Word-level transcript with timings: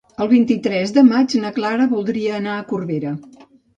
El 0.23 0.29
vint-i-tres 0.29 0.93
de 0.95 1.03
maig 1.09 1.35
na 1.43 1.51
Clara 1.59 1.87
voldria 1.93 2.35
anar 2.39 2.57
a 2.59 2.65
Corbera. 2.73 3.13